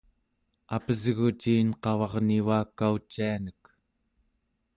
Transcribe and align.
apesgu 0.75 1.27
ciin 1.41 1.69
qavarnivakaucianek 1.83 3.63